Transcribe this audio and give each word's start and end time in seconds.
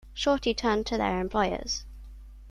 Shorty 0.15 0.55
turned 0.55 0.87
to 0.87 0.97
their 0.97 1.19
employers. 1.19 1.85